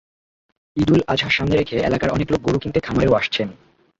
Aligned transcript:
ঈদুল 0.77 1.01
আজহা 1.07 1.29
সামনে 1.29 1.55
রেখে 1.55 1.75
এলাকার 1.79 2.09
অনেক 2.09 2.27
লোক 2.31 2.41
গরু 2.41 2.57
কিনতে 2.59 2.79
খামারেও 2.79 3.17
আসছেন। 3.17 3.47